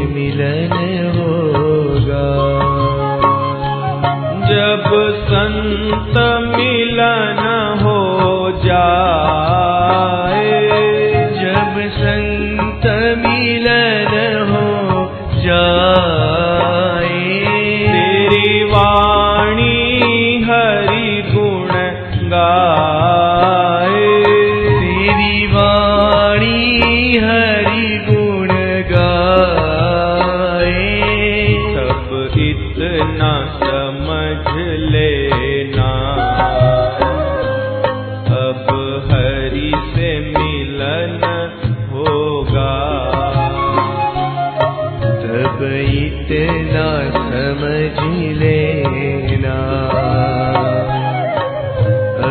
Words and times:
लेना 46.73 47.11
समझ 47.13 47.97
लेना। 48.37 49.55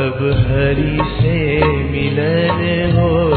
अब 0.00 0.18
हरी 0.46 0.98
से 1.16 1.38
मिलन 1.90 2.60
हो 2.98 3.29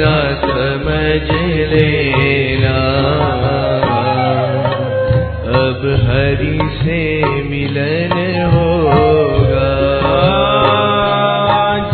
समझ 0.00 1.28
अब 5.60 5.80
हरि 6.08 6.58
से 6.82 7.24
मिलन 7.42 8.12
होगा। 8.52 9.70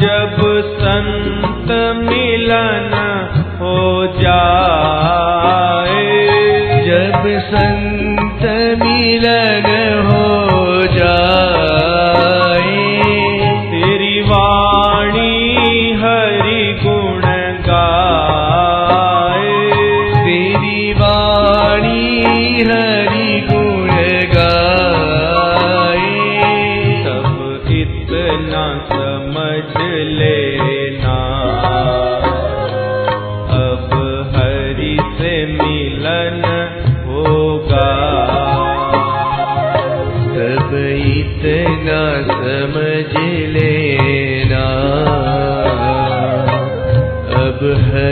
जब 0.01 0.37
संत 0.81 1.71
मिलन 2.11 2.93
हो 3.61 4.07
जा 4.23 4.56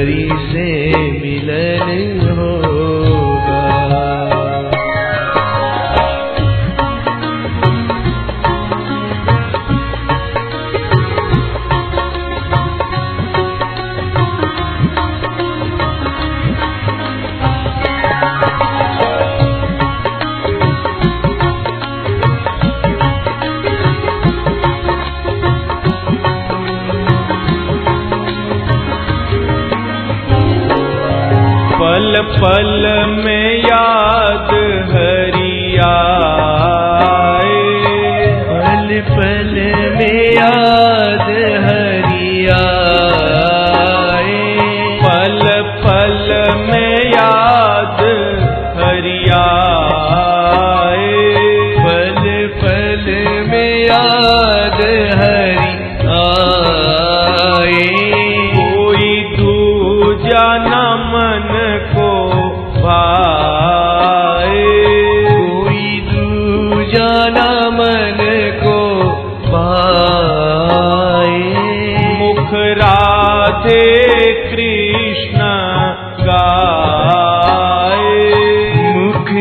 हरि 0.05 0.25
से 0.53 0.84
में 46.57 47.13
याद 47.13 48.44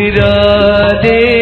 राधे 0.10 1.33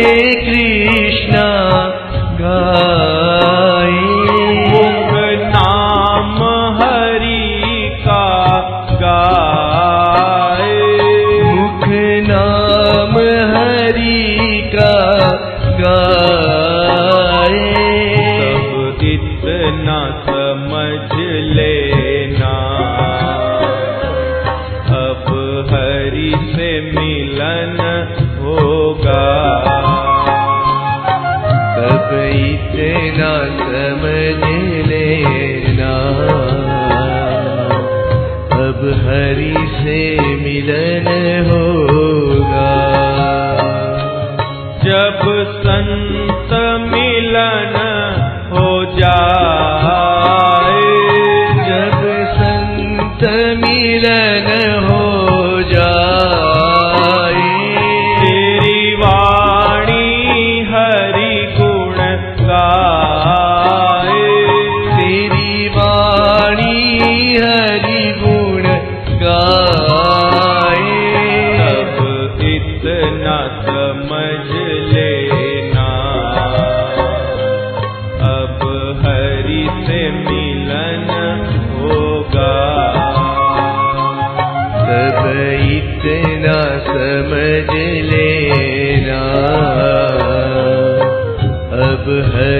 होगा। 28.19 29.52
तब 31.78 32.10
इतना 32.13 33.46
समझ 33.46 34.52
लेना। 34.88 35.98
अब 38.54 39.04
हरि 39.06 39.56
से 39.56 40.19
मिलन 40.36 41.08
होगा। 41.52 42.92
जब 44.84 45.44
संत 45.58 46.54
मिलन 46.94 47.91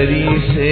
हरि 0.02 0.22
से 0.54 0.70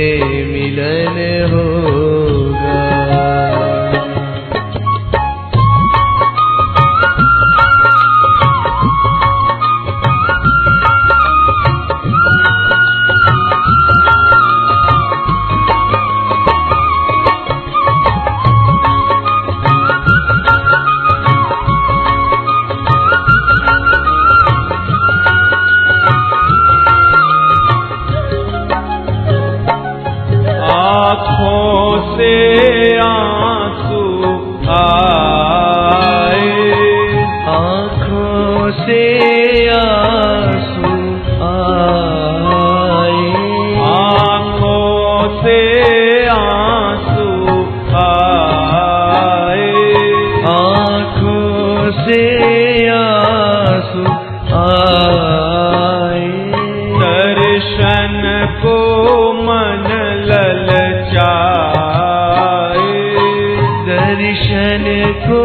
को 65.19 65.43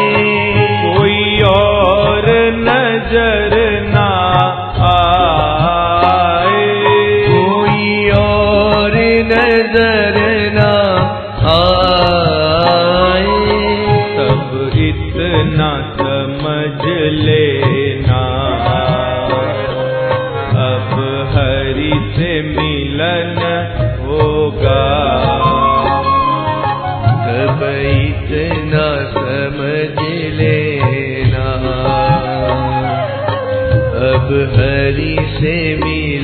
कोई 0.97 1.23
और 1.49 2.27
नज़र 2.59 3.53
ना 3.95 4.11
आए। 4.89 6.67
कोई 7.29 8.11
और 8.21 8.95
नज़र 9.33 9.98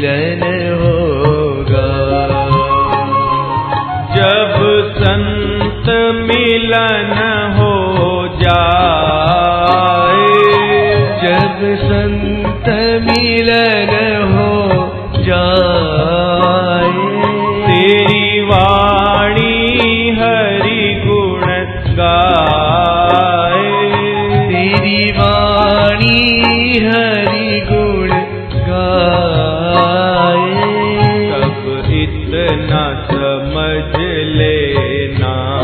मिलन 0.04 0.42
होगा। 0.80 1.90
जब 4.16 4.56
संत 4.96 5.86
मिलन 6.28 7.12
हो 7.58 7.76
जाए 8.42 8.66
जब 11.24 11.62
संत 11.84 12.68
मिलन 13.06 13.94
हो 14.34 14.52
जाए 15.28 15.73
समझ 33.74 34.24
लेना। 34.24 35.54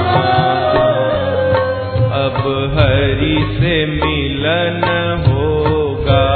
अब 2.27 2.71
हरि 2.79 3.57
से 3.61 3.87
मिलन 3.87 4.83
होगा। 5.29 6.29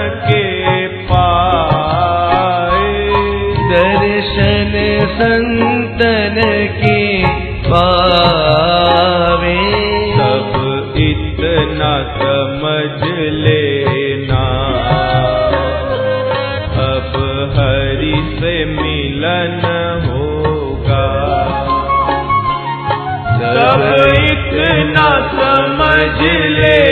इतना 24.63 25.07
समझ 25.31 26.21
लेना 26.21 26.84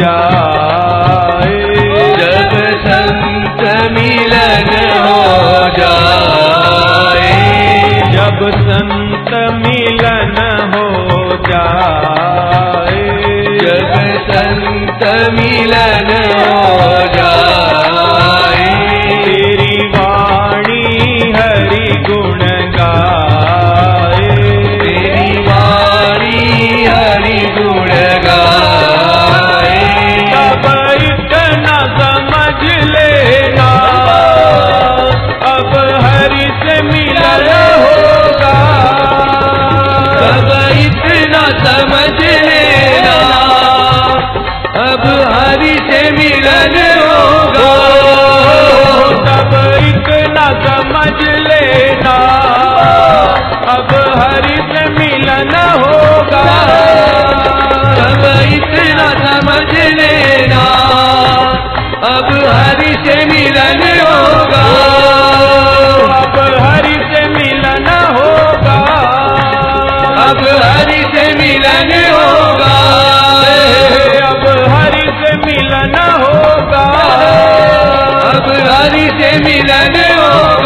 जाए 0.00 1.56
जब 2.20 2.52
संत 2.86 3.60
मिलन 3.92 4.70
हो 5.04 5.22
जाए। 5.78 7.32
जब 8.14 8.40
संत 8.68 9.30
मिलन 9.62 10.36
हो 10.74 10.88
जाए। 11.48 13.02
जब 13.62 13.92
संत 14.30 15.02
मिलन 15.38 15.87
अब 53.74 53.88
हरि 54.18 54.56
से 54.56 54.90
मिलन 54.90 55.54
होगा। 55.56 56.42
तब 57.94 58.42
इतना 58.52 59.08
समझ 59.26 59.78
लेना। 59.78 60.64
अब 62.04 62.28
हरि 62.34 62.94
से 63.06 63.24
मिलन 63.24 63.82
होगा। 64.00 64.64
अब 66.20 66.38
हरि 66.62 66.94
से 66.94 67.28
मिलन 67.28 67.86
होगा। 67.88 68.78
अब 70.22 70.48
हरि 70.62 71.04
से 71.14 71.34
मिलन 71.34 71.92
होगा। 72.10 72.74
अब 74.28 74.46
हरि 74.70 75.00
से 75.00 75.36
मिलन 75.36 75.94
होगा। 75.96 76.84
अब 78.30 78.52
हरि 78.70 79.10
से 79.20 79.38
मिलन 79.44 80.18
होगा। 80.18 80.57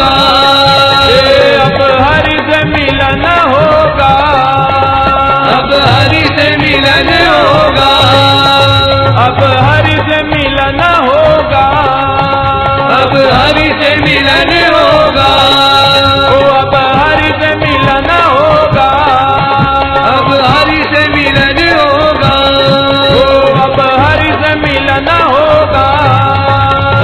अब 9.43 9.49
हरि 9.49 9.95
से 10.09 10.17
मिलन 10.23 10.79
होगा। 11.05 11.63
अब 12.97 13.15
हरि 13.33 13.69
से 13.81 13.89
मिलन 13.95 14.51
होगा। 14.73 15.27
ओ 16.31 16.53
अब 16.59 16.75
हरि 16.75 17.31
से 17.41 17.55
मिलन 17.55 18.09
होगा। 18.11 18.87
अब 20.13 20.29
हरि 20.45 20.79
से 20.93 21.01
मिलन 21.15 21.59
होगा। 21.79 22.31
ओ 23.15 23.41
अब 23.63 23.79
हरि 23.99 24.31
से 24.43 24.55
मिलन 24.55 25.07
होगा। 25.09 25.85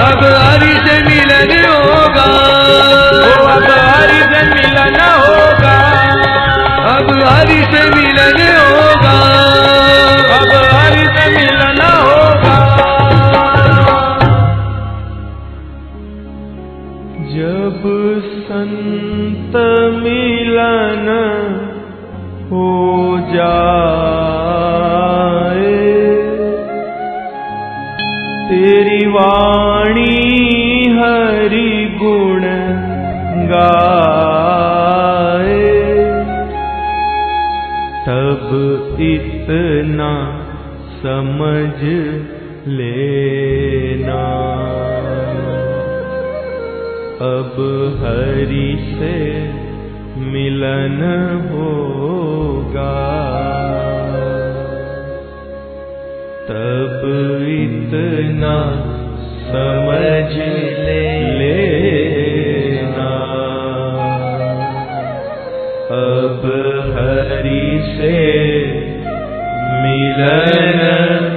अब 0.07 0.23
हरि 0.23 0.73
से 0.87 1.03
मिलन 1.03 1.51
होगा। 1.65 2.27
ओ 3.27 3.47
अब 3.47 3.67
हरि 3.71 4.23
से 4.31 4.43
मिलन 4.55 4.99
होगा। 5.01 5.75
अब 6.95 7.23
हरि 7.27 7.61
से 7.73 7.89
मिलन 7.95 8.28
जब 17.27 17.81
संत 18.49 19.55
मिलन 20.03 21.07
हो 22.51 22.69
जाए 23.33 23.79
वाणी 29.13 30.15
हरि 30.97 31.71
गुण 32.01 32.43
गाए। 33.51 34.59
तब 38.07 38.47
इतना 38.99 40.11
समझ 41.03 41.79
लेना 42.75 43.28
अब 47.21 47.55
हरि 48.01 48.95
से 48.95 49.15
मिलन 50.19 51.01
होगा। 51.51 52.93
तब 56.49 57.01
इतना 57.47 58.55
समझ 59.51 60.37
ले 60.85 61.03
लेना। 61.39 63.11
अब 65.91 66.41
हरि 66.95 67.81
से 67.97 68.17
मिलन 69.83 71.28